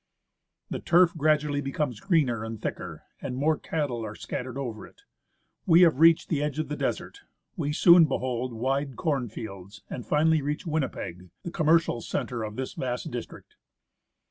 The 0.71 0.79
turf 0.79 1.13
gradually 1.15 1.61
becomes 1.61 1.99
greener 1.99 2.43
and 2.43 2.59
thicker, 2.59 3.03
and 3.21 3.35
more 3.35 3.55
cattle 3.55 4.03
are 4.03 4.15
scattered 4.15 4.57
over 4.57 4.87
it. 4.87 5.03
We 5.67 5.81
have 5.81 5.99
reached 5.99 6.29
the 6.29 6.41
edge 6.41 6.57
of 6.57 6.69
the 6.69 6.75
desert; 6.75 7.21
we 7.55 7.71
soon 7.71 8.05
behold 8.05 8.51
wide 8.51 8.95
corn 8.95 9.29
fields, 9.29 9.83
and 9.91 10.03
finally 10.03 10.41
reach 10.41 10.65
Winnipeg, 10.65 11.29
the 11.43 11.51
commercial 11.51 12.01
centre 12.01 12.41
of 12.41 12.55
this 12.55 12.73
vast 12.73 13.11
district. 13.11 13.57